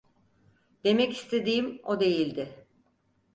Demek 0.83 1.13
istediğim 1.13 1.79
o 1.83 1.99
değildi. 1.99 2.67